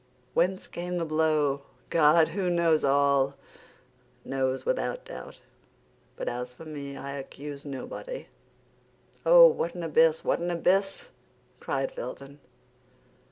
[0.33, 1.61] Whence came the blow?
[1.91, 3.35] God who knows all,
[4.25, 5.41] knows without doubt;
[6.15, 8.25] but as for me, I accuse nobody."
[9.27, 11.09] "Oh, what an abyss; what an abyss!"
[11.59, 12.39] cried Felton.